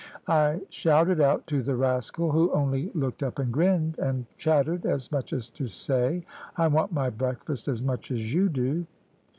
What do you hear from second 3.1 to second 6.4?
up and grinned and chattered as much as to say,